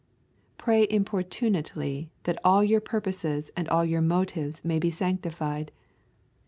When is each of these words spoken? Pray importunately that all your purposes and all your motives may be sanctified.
Pray 0.57 0.87
importunately 0.89 2.09
that 2.23 2.39
all 2.43 2.63
your 2.63 2.81
purposes 2.81 3.51
and 3.55 3.69
all 3.69 3.85
your 3.85 4.01
motives 4.01 4.65
may 4.65 4.79
be 4.79 4.89
sanctified. 4.89 5.71